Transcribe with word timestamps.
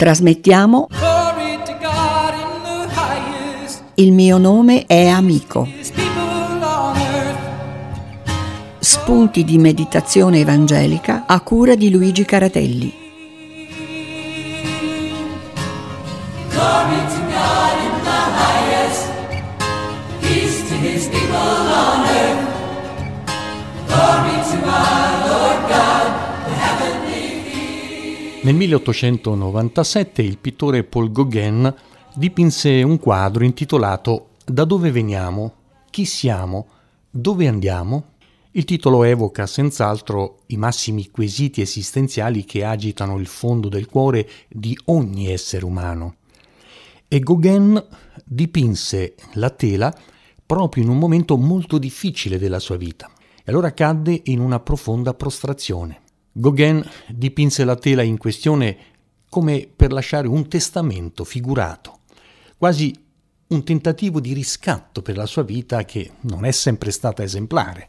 Trasmettiamo. 0.00 0.88
Il 3.96 4.12
mio 4.12 4.38
nome 4.38 4.86
è 4.86 5.08
amico. 5.08 5.68
Spunti 8.78 9.44
di 9.44 9.58
meditazione 9.58 10.38
evangelica 10.38 11.24
a 11.26 11.38
cura 11.42 11.74
di 11.74 11.90
Luigi 11.90 12.24
Caratelli. 12.24 12.94
Nel 28.42 28.54
1897 28.54 30.22
il 30.22 30.38
pittore 30.38 30.82
Paul 30.82 31.12
Gauguin 31.12 31.74
dipinse 32.14 32.82
un 32.82 32.98
quadro 32.98 33.44
intitolato 33.44 34.30
Da 34.46 34.64
dove 34.64 34.90
veniamo? 34.90 35.52
Chi 35.90 36.06
siamo? 36.06 36.66
Dove 37.10 37.46
andiamo? 37.46 38.14
Il 38.52 38.64
titolo 38.64 39.02
evoca 39.02 39.46
senz'altro 39.46 40.38
i 40.46 40.56
massimi 40.56 41.10
quesiti 41.10 41.60
esistenziali 41.60 42.46
che 42.46 42.64
agitano 42.64 43.18
il 43.18 43.26
fondo 43.26 43.68
del 43.68 43.84
cuore 43.84 44.26
di 44.48 44.76
ogni 44.86 45.30
essere 45.30 45.66
umano. 45.66 46.14
E 47.08 47.20
Gauguin 47.20 47.86
dipinse 48.24 49.16
la 49.34 49.50
tela 49.50 49.94
proprio 50.46 50.82
in 50.82 50.88
un 50.88 50.96
momento 50.96 51.36
molto 51.36 51.76
difficile 51.76 52.38
della 52.38 52.58
sua 52.58 52.78
vita. 52.78 53.10
E 53.44 53.50
allora 53.50 53.74
cadde 53.74 54.18
in 54.24 54.40
una 54.40 54.60
profonda 54.60 55.12
prostrazione. 55.12 56.08
Gauguin 56.32 56.88
dipinse 57.08 57.64
la 57.64 57.74
tela 57.74 58.02
in 58.02 58.16
questione 58.16 58.76
come 59.28 59.68
per 59.74 59.92
lasciare 59.92 60.28
un 60.28 60.48
testamento 60.48 61.24
figurato, 61.24 62.00
quasi 62.56 62.94
un 63.48 63.64
tentativo 63.64 64.20
di 64.20 64.32
riscatto 64.32 65.02
per 65.02 65.16
la 65.16 65.26
sua 65.26 65.42
vita 65.42 65.84
che 65.84 66.12
non 66.22 66.44
è 66.44 66.52
sempre 66.52 66.92
stata 66.92 67.24
esemplare. 67.24 67.88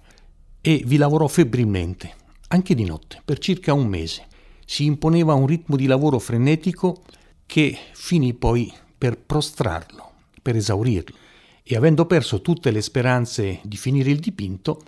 E 0.60 0.84
vi 0.86 0.98
lavorò 0.98 1.28
febbrilmente, 1.28 2.16
anche 2.48 2.74
di 2.74 2.84
notte, 2.84 3.22
per 3.24 3.38
circa 3.38 3.74
un 3.74 3.88
mese. 3.88 4.28
Si 4.66 4.86
imponeva 4.86 5.34
un 5.34 5.46
ritmo 5.46 5.76
di 5.76 5.86
lavoro 5.86 6.18
frenetico 6.18 7.04
che 7.46 7.78
finì 7.94 8.34
poi 8.34 8.74
per 8.98 9.18
prostrarlo, 9.20 10.12
per 10.42 10.56
esaurirlo. 10.56 11.16
E 11.64 11.76
avendo 11.76 12.06
perso 12.06 12.42
tutte 12.42 12.72
le 12.72 12.82
speranze 12.82 13.60
di 13.64 13.78
finire 13.78 14.10
il 14.10 14.20
dipinto, 14.20 14.82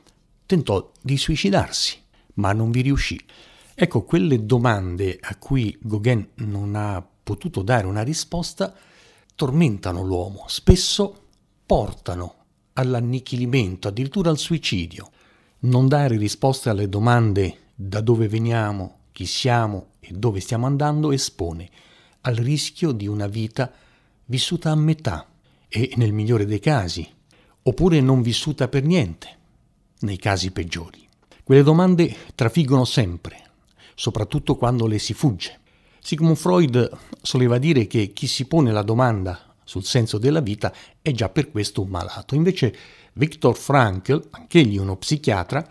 tentò 0.45 0.91
di 1.01 1.17
suicidarsi, 1.17 2.02
ma 2.35 2.53
non 2.53 2.71
vi 2.71 2.81
riuscì. 2.81 3.19
Ecco, 3.75 4.03
quelle 4.03 4.45
domande 4.45 5.17
a 5.19 5.35
cui 5.37 5.77
Gauguin 5.81 6.27
non 6.35 6.75
ha 6.75 7.05
potuto 7.23 7.61
dare 7.61 7.87
una 7.87 8.03
risposta 8.03 8.73
tormentano 9.35 10.03
l'uomo, 10.03 10.45
spesso 10.47 11.21
portano 11.65 12.35
all'annichilimento, 12.73 13.87
addirittura 13.87 14.29
al 14.29 14.37
suicidio. 14.37 15.11
Non 15.59 15.87
dare 15.87 16.17
risposte 16.17 16.69
alle 16.69 16.89
domande 16.89 17.71
da 17.73 18.01
dove 18.01 18.27
veniamo, 18.27 18.99
chi 19.11 19.25
siamo 19.25 19.93
e 19.99 20.11
dove 20.11 20.39
stiamo 20.39 20.65
andando 20.65 21.11
espone 21.11 21.69
al 22.21 22.35
rischio 22.35 22.91
di 22.91 23.07
una 23.07 23.27
vita 23.27 23.71
vissuta 24.25 24.71
a 24.71 24.75
metà 24.75 25.27
e, 25.67 25.91
nel 25.95 26.13
migliore 26.13 26.45
dei 26.45 26.59
casi, 26.59 27.07
oppure 27.63 27.99
non 28.01 28.21
vissuta 28.21 28.67
per 28.67 28.83
niente, 28.83 29.37
nei 29.99 30.17
casi 30.17 30.51
peggiori. 30.51 31.07
Quelle 31.53 31.67
domande 31.67 32.15
trafiggono 32.33 32.83
sempre, 32.83 33.37
soprattutto 33.93 34.55
quando 34.55 34.87
le 34.87 34.97
si 34.97 35.13
fugge. 35.13 35.59
Sigmund 35.99 36.35
Freud 36.35 36.89
soleva 37.21 37.59
dire 37.59 37.85
che 37.85 38.11
chi 38.11 38.25
si 38.25 38.45
pone 38.45 38.71
la 38.71 38.81
domanda 38.81 39.53
sul 39.63 39.83
senso 39.83 40.17
della 40.17 40.39
vita 40.39 40.73
è 40.99 41.11
già 41.11 41.29
per 41.29 41.51
questo 41.51 41.83
un 41.83 41.89
malato. 41.89 42.33
Invece 42.33 42.75
Viktor 43.13 43.55
Frankl, 43.55 44.29
anch'egli 44.31 44.79
uno 44.79 44.95
psichiatra, 44.97 45.63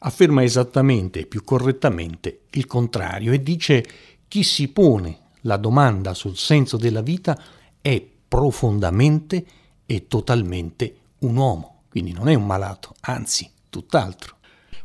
afferma 0.00 0.42
esattamente, 0.42 1.26
più 1.26 1.44
correttamente, 1.44 2.40
il 2.50 2.66
contrario 2.66 3.32
e 3.32 3.40
dice 3.40 3.86
chi 4.26 4.42
si 4.42 4.66
pone 4.66 5.18
la 5.42 5.58
domanda 5.58 6.12
sul 6.12 6.36
senso 6.36 6.76
della 6.76 7.02
vita 7.02 7.40
è 7.80 8.04
profondamente 8.26 9.44
e 9.86 10.08
totalmente 10.08 10.96
un 11.18 11.36
uomo, 11.36 11.82
quindi 11.88 12.10
non 12.10 12.28
è 12.28 12.34
un 12.34 12.46
malato, 12.46 12.96
anzi, 13.02 13.48
tutt'altro. 13.68 14.38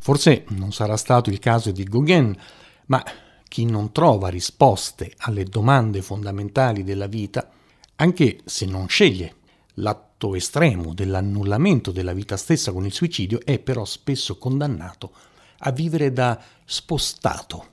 Forse 0.05 0.45
non 0.49 0.71
sarà 0.71 0.97
stato 0.97 1.31
il 1.31 1.39
caso 1.39 1.71
di 1.71 1.83
Gauguin, 1.83 2.37
ma 2.85 3.03
chi 3.47 3.65
non 3.65 3.91
trova 3.91 4.27
risposte 4.27 5.11
alle 5.17 5.45
domande 5.45 6.03
fondamentali 6.03 6.83
della 6.83 7.07
vita, 7.07 7.49
anche 7.95 8.37
se 8.45 8.67
non 8.67 8.87
sceglie 8.87 9.33
l'atto 9.77 10.35
estremo 10.35 10.93
dell'annullamento 10.93 11.89
della 11.91 12.13
vita 12.13 12.37
stessa 12.37 12.71
con 12.71 12.85
il 12.85 12.93
suicidio, 12.93 13.39
è 13.43 13.57
però 13.57 13.83
spesso 13.83 14.37
condannato 14.37 15.11
a 15.57 15.71
vivere 15.71 16.13
da 16.13 16.39
spostato. 16.63 17.65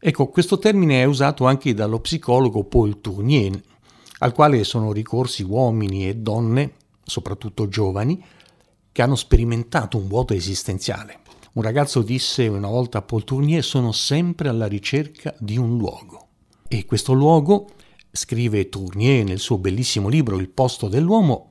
Ecco, 0.00 0.26
questo 0.26 0.58
termine 0.58 1.02
è 1.02 1.04
usato 1.04 1.46
anche 1.46 1.72
dallo 1.72 2.00
psicologo 2.00 2.64
Paul 2.64 3.00
Tournier, 3.00 3.62
al 4.18 4.32
quale 4.32 4.64
sono 4.64 4.90
ricorsi 4.90 5.44
uomini 5.44 6.08
e 6.08 6.16
donne, 6.16 6.72
soprattutto 7.04 7.68
giovani, 7.68 8.20
che 8.90 9.02
hanno 9.02 9.14
sperimentato 9.14 9.98
un 9.98 10.08
vuoto 10.08 10.34
esistenziale. 10.34 11.20
Un 11.52 11.62
ragazzo 11.62 12.02
disse 12.02 12.46
una 12.46 12.68
volta 12.68 12.98
a 12.98 13.02
Paul 13.02 13.24
Tournier 13.24 13.64
sono 13.64 13.90
sempre 13.90 14.48
alla 14.48 14.66
ricerca 14.66 15.34
di 15.36 15.58
un 15.58 15.76
luogo. 15.78 16.28
E 16.68 16.84
questo 16.84 17.12
luogo, 17.12 17.70
scrive 18.12 18.68
Tournier 18.68 19.24
nel 19.24 19.40
suo 19.40 19.58
bellissimo 19.58 20.08
libro 20.08 20.38
Il 20.38 20.48
posto 20.48 20.86
dell'uomo, 20.86 21.48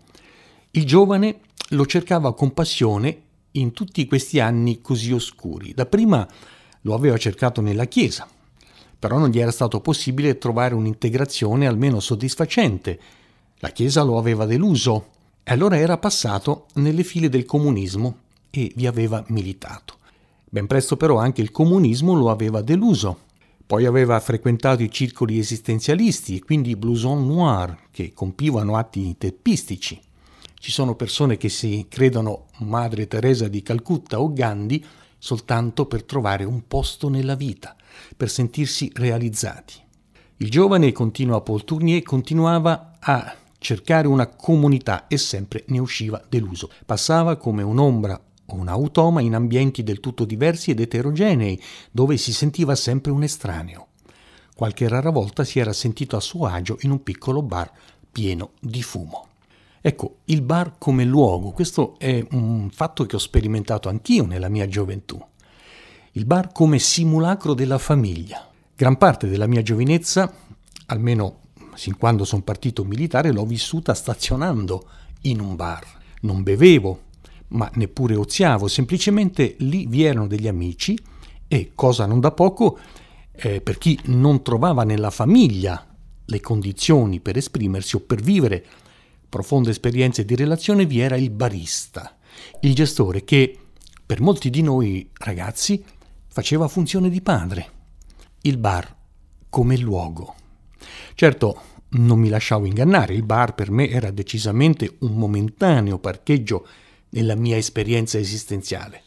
il 0.72 0.86
giovane 0.86 1.42
lo 1.72 1.86
cercava 1.86 2.34
con 2.34 2.54
passione 2.54 3.24
in 3.52 3.74
tutti 3.74 4.06
questi 4.06 4.40
anni 4.40 4.80
così 4.80 5.12
oscuri. 5.12 5.74
Dapprima 5.74 6.26
lo 6.84 6.94
aveva 6.94 7.18
cercato 7.18 7.60
nella 7.60 7.84
Chiesa, 7.84 8.26
però 8.98 9.18
non 9.18 9.28
gli 9.28 9.40
era 9.40 9.52
stato 9.52 9.82
possibile 9.82 10.38
trovare 10.38 10.76
un'integrazione 10.76 11.68
almeno 11.68 12.00
soddisfacente. 12.00 13.00
La 13.58 13.72
Chiesa 13.72 14.04
lo 14.04 14.18
aveva 14.18 14.46
deluso 14.46 15.08
e 15.44 15.52
allora 15.52 15.78
era 15.78 15.98
passato 15.98 16.68
nelle 16.76 17.04
file 17.04 17.28
del 17.28 17.44
comunismo 17.44 18.28
e 18.50 18.72
vi 18.76 18.88
aveva 18.88 19.24
militato. 19.28 19.98
Ben 20.50 20.68
presto 20.68 20.98
però 20.98 21.18
anche 21.18 21.42
il 21.42 21.52
comunismo 21.52 22.14
lo 22.16 22.30
aveva 22.30 22.62
deluso. 22.62 23.28
Poi 23.66 23.86
aveva 23.86 24.20
frequentato 24.20 24.82
i 24.82 24.92
circoli 24.92 25.38
esistenzialisti 25.38 26.38
e 26.38 26.44
quindi 26.44 26.72
i 26.72 26.76
blouson 26.76 27.28
noir 27.28 27.78
che 27.92 28.14
compivano 28.14 28.76
atti 28.76 29.16
teppistici. 29.18 30.00
Ci 30.56 30.72
sono 30.72 30.96
persone 30.96 31.38
che 31.38 31.50
si 31.50 31.86
credono 31.88 32.48
Madre 32.60 33.08
Teresa 33.08 33.48
di 33.48 33.62
Calcutta 33.62 34.20
o 34.20 34.34
Gandhi 34.34 34.84
soltanto 35.20 35.86
per 35.86 36.04
trovare 36.04 36.46
un 36.46 36.66
posto 36.68 37.10
nella 37.10 37.36
vita, 37.36 37.76
per 38.18 38.30
sentirsi 38.30 38.92
realizzati. 38.96 39.76
Il 40.38 40.50
giovane, 40.50 40.92
continua 40.92 41.42
Paul 41.42 41.64
Tournier, 41.64 42.02
continuava 42.02 42.98
a 43.00 43.36
cercare 43.60 44.08
una 44.08 44.28
comunità 44.28 45.08
e 45.08 45.18
sempre 45.18 45.66
ne 45.68 45.80
usciva 45.80 46.24
deluso. 46.28 46.72
Passava 46.86 47.36
come 47.36 47.62
un'ombra 47.62 48.20
un 48.56 48.68
automa 48.68 49.22
in 49.22 49.36
ambienti 49.36 49.84
del 49.84 50.00
tutto 50.00 50.26
diversi 50.26 50.72
ed 50.72 50.80
eterogenei, 50.80 51.62
dove 51.92 52.18
si 52.18 52.34
sentiva 52.34 52.76
sempre 52.76 53.12
un 53.12 53.24
estraneo. 53.24 53.88
Qualche 54.56 54.88
rara 54.88 55.10
volta 55.10 55.44
si 55.44 55.60
era 55.60 55.74
sentito 55.74 56.18
a 56.18 56.20
suo 56.20 56.46
agio 56.46 56.78
in 56.82 56.92
un 56.92 57.02
piccolo 57.02 57.42
bar 57.42 57.72
pieno 58.12 58.52
di 58.60 58.84
fumo. 58.84 59.28
Ecco, 59.82 60.18
il 60.26 60.42
bar 60.42 60.74
come 60.78 61.06
luogo, 61.06 61.52
questo 61.52 61.98
è 61.98 62.26
un 62.32 62.70
fatto 62.70 63.06
che 63.06 63.16
ho 63.16 63.20
sperimentato 63.20 63.88
anch'io 63.88 64.26
nella 64.26 64.50
mia 64.50 64.68
gioventù. 64.68 65.18
Il 66.14 66.26
bar 66.26 66.52
come 66.52 66.80
simulacro 66.80 67.54
della 67.54 67.78
famiglia. 67.78 68.46
Gran 68.76 68.98
parte 68.98 69.30
della 69.30 69.48
mia 69.48 69.62
giovinezza, 69.62 70.34
almeno 70.88 71.40
sin 71.76 71.96
quando 71.96 72.26
sono 72.26 72.42
partito 72.42 72.84
militare, 72.84 73.32
l'ho 73.32 73.46
vissuta 73.46 73.94
stazionando 73.94 74.86
in 75.22 75.40
un 75.40 75.56
bar. 75.56 75.86
Non 76.22 76.44
bevevo, 76.44 77.04
ma 77.50 77.70
neppure 77.76 78.16
oziavo, 78.16 78.68
semplicemente 78.68 79.56
lì 79.60 79.86
vi 79.88 80.04
erano 80.04 80.28
degli 80.28 80.48
amici 80.48 80.98
e, 81.48 81.72
cosa 81.76 82.06
non 82.06 82.20
da 82.20 82.32
poco, 82.32 82.78
eh, 83.32 83.62
per 83.62 83.78
chi 83.78 84.00
non 84.06 84.42
trovava 84.42 84.84
nella 84.84 85.10
famiglia 85.10 85.86
le 86.26 86.40
condizioni 86.42 87.20
per 87.20 87.38
esprimersi 87.38 87.96
o 87.96 88.02
per 88.02 88.22
vivere 88.22 88.64
profonde 89.28 89.72
esperienze 89.72 90.26
di 90.26 90.36
relazione, 90.36 90.86
vi 90.86 91.00
era 91.00 91.16
il 91.16 91.30
barista, 91.30 92.18
il 92.62 92.74
gestore 92.74 93.24
che 93.24 93.58
per 94.06 94.22
molti 94.22 94.50
di 94.50 94.62
noi 94.62 95.10
ragazzi 95.14 95.84
faceva 96.28 96.68
funzione 96.68 97.10
di 97.10 97.22
padre. 97.22 97.78
Il 98.42 98.58
bar 98.58 98.96
come 99.50 99.78
luogo. 99.78 100.36
Certo, 101.14 101.62
non 101.90 102.20
mi 102.20 102.30
lasciavo 102.30 102.66
ingannare, 102.66 103.14
il 103.14 103.24
bar 103.24 103.54
per 103.56 103.72
me 103.72 103.90
era 103.90 104.12
decisamente 104.12 104.98
un 105.00 105.16
momentaneo 105.16 106.00
parcheggio 106.00 106.68
nella 107.10 107.36
mia 107.36 107.58
esperienza 107.58 108.18
esistenziale. 108.18 109.04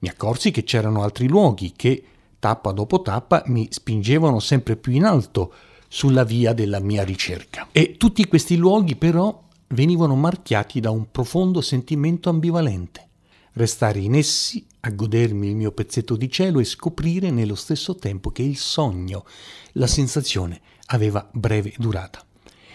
Mi 0.00 0.08
accorsi 0.08 0.50
che 0.50 0.64
c'erano 0.64 1.02
altri 1.02 1.28
luoghi 1.28 1.72
che, 1.74 2.04
tappa 2.38 2.72
dopo 2.72 3.02
tappa, 3.02 3.42
mi 3.46 3.66
spingevano 3.70 4.38
sempre 4.38 4.76
più 4.76 4.92
in 4.92 5.04
alto, 5.04 5.52
sulla 5.88 6.24
via 6.24 6.52
della 6.52 6.80
mia 6.80 7.02
ricerca. 7.02 7.68
E 7.72 7.96
tutti 7.96 8.26
questi 8.26 8.56
luoghi 8.56 8.94
però 8.94 9.42
venivano 9.68 10.14
marchiati 10.14 10.80
da 10.80 10.90
un 10.90 11.10
profondo 11.10 11.60
sentimento 11.60 12.28
ambivalente. 12.28 13.06
Restare 13.52 13.98
in 13.98 14.14
essi, 14.14 14.64
a 14.80 14.90
godermi 14.90 15.48
il 15.48 15.56
mio 15.56 15.72
pezzetto 15.72 16.14
di 16.14 16.30
cielo 16.30 16.60
e 16.60 16.64
scoprire 16.64 17.30
nello 17.30 17.56
stesso 17.56 17.96
tempo 17.96 18.30
che 18.30 18.42
il 18.42 18.56
sogno, 18.56 19.24
la 19.72 19.86
sensazione, 19.86 20.60
aveva 20.86 21.28
breve 21.32 21.72
durata. 21.76 22.24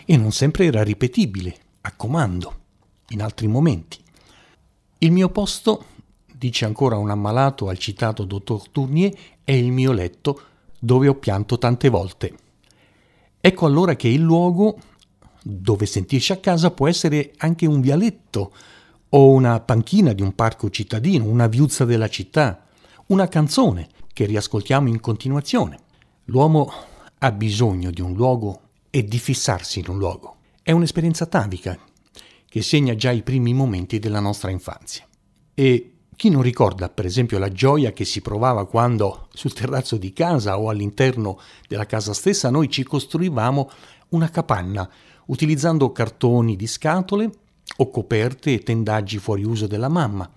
E 0.05 0.17
non 0.17 0.31
sempre 0.31 0.65
era 0.65 0.83
ripetibile, 0.83 1.55
a 1.81 1.93
comando, 1.95 2.59
in 3.09 3.21
altri 3.21 3.47
momenti. 3.47 4.02
Il 5.03 5.11
mio 5.11 5.27
posto, 5.27 5.83
dice 6.33 6.63
ancora 6.63 6.95
un 6.95 7.09
ammalato 7.09 7.67
al 7.67 7.77
citato 7.77 8.23
dottor 8.23 8.69
Tournier, 8.69 9.13
è 9.43 9.51
il 9.51 9.69
mio 9.69 9.91
letto 9.91 10.41
dove 10.79 11.09
ho 11.09 11.15
pianto 11.15 11.57
tante 11.57 11.89
volte. 11.89 12.33
Ecco 13.41 13.65
allora 13.65 13.97
che 13.97 14.07
il 14.07 14.21
luogo 14.21 14.77
dove 15.43 15.87
sentirsi 15.87 16.31
a 16.31 16.37
casa 16.37 16.71
può 16.71 16.87
essere 16.87 17.33
anche 17.39 17.65
un 17.65 17.81
vialetto 17.81 18.53
o 19.09 19.31
una 19.31 19.59
panchina 19.59 20.13
di 20.13 20.21
un 20.21 20.33
parco 20.35 20.69
cittadino, 20.69 21.25
una 21.25 21.47
viuzza 21.47 21.83
della 21.83 22.07
città, 22.07 22.65
una 23.07 23.27
canzone 23.27 23.89
che 24.13 24.25
riascoltiamo 24.25 24.87
in 24.87 25.01
continuazione. 25.01 25.79
L'uomo 26.27 26.71
ha 27.17 27.31
bisogno 27.33 27.91
di 27.91 27.99
un 27.99 28.13
luogo 28.13 28.61
e 28.89 29.03
di 29.03 29.19
fissarsi 29.19 29.79
in 29.79 29.89
un 29.89 29.97
luogo. 29.97 30.37
È 30.61 30.71
un'esperienza 30.71 31.25
atavica 31.25 31.77
che 32.53 32.61
segna 32.61 32.93
già 32.93 33.09
i 33.09 33.23
primi 33.23 33.51
momenti 33.51 33.97
della 33.97 34.19
nostra 34.19 34.51
infanzia. 34.51 35.07
E 35.55 35.93
chi 36.15 36.29
non 36.29 36.43
ricorda, 36.43 36.87
per 36.87 37.03
esempio, 37.03 37.39
la 37.39 37.51
gioia 37.51 37.93
che 37.93 38.05
si 38.05 38.21
provava 38.21 38.67
quando 38.67 39.27
sul 39.33 39.53
terrazzo 39.53 39.97
di 39.97 40.13
casa 40.13 40.59
o 40.59 40.69
all'interno 40.69 41.39
della 41.67 41.87
casa 41.87 42.13
stessa 42.13 42.51
noi 42.51 42.69
ci 42.69 42.83
costruivamo 42.83 43.71
una 44.09 44.29
capanna 44.29 44.87
utilizzando 45.25 45.91
cartoni 45.91 46.55
di 46.55 46.67
scatole 46.67 47.31
o 47.77 47.89
coperte 47.89 48.53
e 48.53 48.59
tendaggi 48.59 49.17
fuori 49.17 49.43
uso 49.43 49.65
della 49.65 49.89
mamma, 49.89 50.31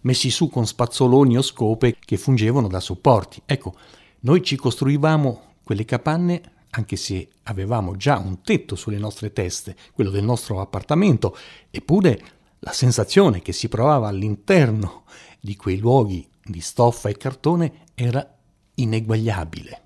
messi 0.00 0.30
su 0.30 0.50
con 0.50 0.66
spazzoloni 0.66 1.38
o 1.38 1.42
scope 1.42 1.98
che 2.04 2.16
fungevano 2.16 2.66
da 2.66 2.80
supporti. 2.80 3.40
Ecco, 3.46 3.76
noi 4.22 4.42
ci 4.42 4.56
costruivamo 4.56 5.42
quelle 5.62 5.84
capanne 5.84 6.53
anche 6.76 6.96
se 6.96 7.28
avevamo 7.44 7.96
già 7.96 8.18
un 8.18 8.42
tetto 8.42 8.74
sulle 8.74 8.98
nostre 8.98 9.32
teste, 9.32 9.76
quello 9.92 10.10
del 10.10 10.24
nostro 10.24 10.60
appartamento, 10.60 11.36
eppure 11.70 12.20
la 12.60 12.72
sensazione 12.72 13.42
che 13.42 13.52
si 13.52 13.68
provava 13.68 14.08
all'interno 14.08 15.04
di 15.40 15.54
quei 15.56 15.78
luoghi 15.78 16.26
di 16.42 16.60
stoffa 16.60 17.08
e 17.08 17.16
cartone 17.16 17.86
era 17.94 18.36
ineguagliabile. 18.74 19.82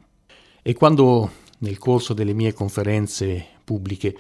E 0.63 0.75
quando 0.75 1.31
nel 1.59 1.79
corso 1.79 2.15
delle 2.15 2.33
mie 2.33 2.53
conferenze 2.53 3.45
pubbliche 3.65 4.17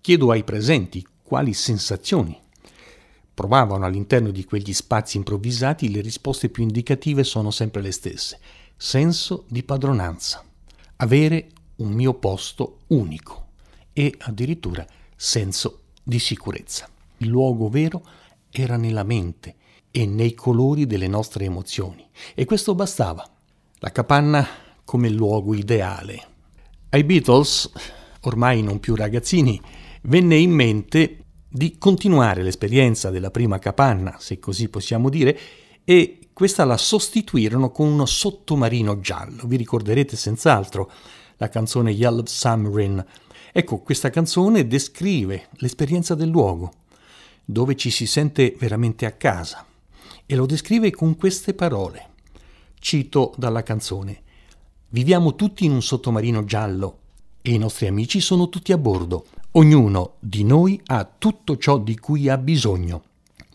chiedo 0.00 0.30
ai 0.30 0.44
presenti 0.44 1.06
quali 1.22 1.54
sensazioni 1.54 2.38
provavano 3.32 3.86
all'interno 3.86 4.30
di 4.30 4.44
quegli 4.44 4.74
spazi 4.74 5.16
improvvisati, 5.16 5.90
le 5.90 6.02
risposte 6.02 6.50
più 6.50 6.62
indicative 6.62 7.24
sono 7.24 7.50
sempre 7.50 7.80
le 7.80 7.92
stesse. 7.92 8.38
Senso 8.76 9.44
di 9.48 9.62
padronanza, 9.62 10.44
avere 10.96 11.48
un 11.80 11.92
mio 11.92 12.14
posto 12.14 12.80
unico 12.88 13.48
e 13.92 14.14
addirittura 14.18 14.86
senso 15.16 15.82
di 16.02 16.18
sicurezza. 16.18 16.88
Il 17.18 17.28
luogo 17.28 17.68
vero 17.68 18.02
era 18.50 18.76
nella 18.76 19.02
mente 19.02 19.56
e 19.90 20.06
nei 20.06 20.34
colori 20.34 20.86
delle 20.86 21.08
nostre 21.08 21.44
emozioni. 21.44 22.08
E 22.34 22.44
questo 22.44 22.74
bastava. 22.74 23.28
La 23.78 23.90
capanna 23.92 24.46
come 24.84 25.08
luogo 25.08 25.54
ideale. 25.54 26.28
Ai 26.90 27.04
Beatles, 27.04 27.70
ormai 28.22 28.62
non 28.62 28.80
più 28.80 28.94
ragazzini, 28.94 29.60
venne 30.02 30.36
in 30.36 30.50
mente 30.50 31.24
di 31.48 31.78
continuare 31.78 32.42
l'esperienza 32.42 33.10
della 33.10 33.30
prima 33.30 33.58
capanna, 33.58 34.16
se 34.18 34.38
così 34.38 34.68
possiamo 34.68 35.08
dire, 35.08 35.38
e 35.84 36.18
questa 36.32 36.64
la 36.64 36.76
sostituirono 36.76 37.70
con 37.70 37.86
uno 37.86 38.06
sottomarino 38.06 39.00
giallo. 39.00 39.46
Vi 39.46 39.56
ricorderete 39.56 40.16
senz'altro 40.16 40.90
la 41.40 41.48
canzone 41.48 41.90
Yellow 41.90 42.24
Submarine. 42.26 43.04
Ecco, 43.52 43.78
questa 43.78 44.10
canzone 44.10 44.66
descrive 44.66 45.48
l'esperienza 45.54 46.14
del 46.14 46.28
luogo 46.28 46.72
dove 47.44 47.76
ci 47.76 47.90
si 47.90 48.06
sente 48.06 48.54
veramente 48.58 49.06
a 49.06 49.12
casa 49.12 49.66
e 50.26 50.36
lo 50.36 50.46
descrive 50.46 50.90
con 50.90 51.16
queste 51.16 51.54
parole. 51.54 52.08
Cito 52.78 53.34
dalla 53.36 53.62
canzone. 53.62 54.22
Viviamo 54.90 55.34
tutti 55.34 55.64
in 55.64 55.72
un 55.72 55.82
sottomarino 55.82 56.44
giallo 56.44 56.98
e 57.42 57.52
i 57.52 57.58
nostri 57.58 57.86
amici 57.86 58.20
sono 58.20 58.48
tutti 58.48 58.72
a 58.72 58.78
bordo. 58.78 59.26
Ognuno 59.52 60.16
di 60.20 60.44
noi 60.44 60.80
ha 60.86 61.04
tutto 61.04 61.56
ciò 61.56 61.78
di 61.78 61.98
cui 61.98 62.28
ha 62.28 62.36
bisogno. 62.36 63.02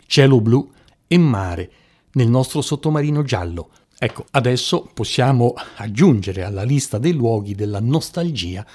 Cielo 0.07 0.41
blu 0.41 0.69
e 1.07 1.17
mare 1.17 1.71
nel 2.13 2.29
nostro 2.29 2.61
sottomarino 2.61 3.21
giallo. 3.21 3.69
Ecco, 3.97 4.25
adesso 4.31 4.89
possiamo 4.93 5.53
aggiungere 5.77 6.43
alla 6.43 6.63
lista 6.63 6.97
dei 6.97 7.13
luoghi 7.13 7.55
della 7.55 7.79
nostalgia 7.79 8.65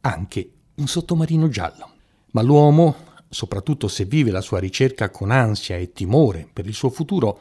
anche 0.00 0.50
un 0.74 0.86
sottomarino 0.86 1.48
giallo. 1.48 1.90
Ma 2.32 2.42
l'uomo 2.42 3.10
soprattutto 3.32 3.88
se 3.88 4.04
vive 4.04 4.30
la 4.30 4.42
sua 4.42 4.58
ricerca 4.58 5.10
con 5.10 5.30
ansia 5.30 5.76
e 5.76 5.92
timore 5.92 6.46
per 6.52 6.66
il 6.66 6.74
suo 6.74 6.90
futuro, 6.90 7.40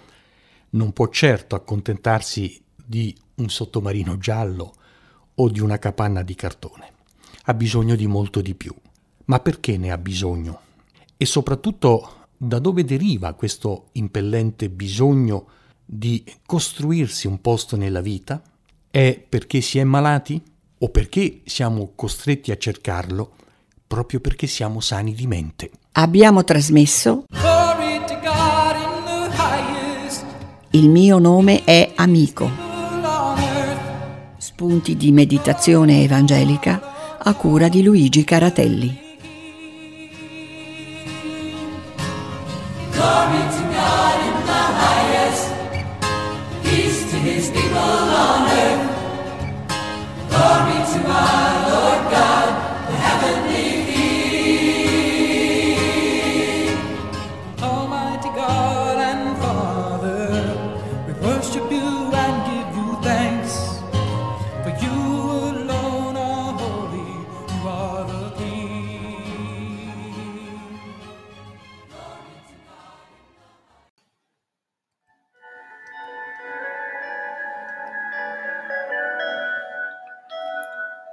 non 0.72 0.94
può 0.94 1.10
certo 1.10 1.56
accontentarsi 1.56 2.64
di 2.76 3.16
un 3.36 3.50
sottomarino 3.50 4.18
giallo 4.18 4.74
o 5.36 5.50
di 5.50 5.60
una 5.60 5.78
capanna 5.78 6.24
di 6.24 6.34
cartone. 6.34 6.94
Ha 7.44 7.54
bisogno 7.54 7.96
di 7.96 8.08
molto 8.08 8.42
di 8.42 8.56
più. 8.56 8.74
Ma 9.26 9.40
perché 9.40 9.78
ne 9.78 9.92
ha 9.92 9.98
bisogno? 9.98 10.62
E 11.18 11.26
soprattutto 11.26 12.28
da 12.38 12.60
dove 12.60 12.86
deriva 12.86 13.34
questo 13.34 13.90
impellente 13.94 14.70
bisogno 14.70 15.48
di 15.86 16.24
costruirsi 16.46 17.28
un 17.28 17.42
posto 17.42 17.76
nella 17.76 18.02
vita? 18.02 18.42
È 18.90 19.24
perché 19.28 19.62
si 19.62 19.80
è 19.80 19.84
malati? 19.84 20.42
O 20.80 20.90
perché 20.90 21.42
siamo 21.46 21.92
costretti 21.96 22.52
a 22.52 22.58
cercarlo 22.58 23.34
proprio 23.86 24.20
perché 24.20 24.48
siamo 24.48 24.80
sani 24.80 25.14
di 25.14 25.28
mente? 25.28 25.70
Abbiamo 25.94 26.44
trasmesso 26.44 27.26
Il 30.74 30.88
mio 30.88 31.20
nome 31.20 31.66
è 31.66 31.92
Amico. 31.96 32.50
Spunti 34.38 34.96
di 34.96 35.12
meditazione 35.12 36.04
evangelica 36.04 37.18
a 37.18 37.34
cura 37.34 37.68
di 37.68 37.84
Luigi 37.84 38.24
Caratelli. 38.24 39.01
People 47.72 47.80
on 47.80 48.50
earth. 48.52 49.08
Glory 50.30 50.80
to 50.94 51.00
God, 51.08 51.61